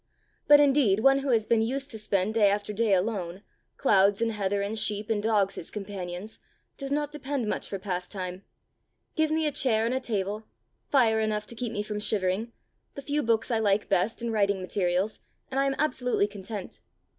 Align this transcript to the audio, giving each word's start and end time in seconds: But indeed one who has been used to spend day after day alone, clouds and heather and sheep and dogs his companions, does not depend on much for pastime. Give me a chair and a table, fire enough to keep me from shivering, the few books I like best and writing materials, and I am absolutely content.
But 0.47 0.59
indeed 0.59 1.01
one 1.01 1.19
who 1.19 1.29
has 1.29 1.45
been 1.45 1.61
used 1.61 1.91
to 1.91 1.99
spend 1.99 2.33
day 2.33 2.49
after 2.49 2.73
day 2.73 2.95
alone, 2.95 3.43
clouds 3.77 4.19
and 4.19 4.31
heather 4.31 4.63
and 4.63 4.75
sheep 4.75 5.11
and 5.11 5.21
dogs 5.21 5.53
his 5.53 5.69
companions, 5.69 6.39
does 6.75 6.91
not 6.91 7.11
depend 7.11 7.43
on 7.43 7.49
much 7.49 7.69
for 7.69 7.77
pastime. 7.77 8.43
Give 9.15 9.29
me 9.29 9.45
a 9.45 9.51
chair 9.51 9.85
and 9.85 9.93
a 9.93 9.99
table, 9.99 10.43
fire 10.89 11.19
enough 11.19 11.45
to 11.45 11.55
keep 11.55 11.71
me 11.71 11.83
from 11.83 11.99
shivering, 11.99 12.51
the 12.95 13.03
few 13.03 13.21
books 13.21 13.51
I 13.51 13.59
like 13.59 13.89
best 13.89 14.23
and 14.23 14.33
writing 14.33 14.59
materials, 14.59 15.19
and 15.51 15.59
I 15.59 15.67
am 15.67 15.75
absolutely 15.77 16.25
content. 16.25 16.81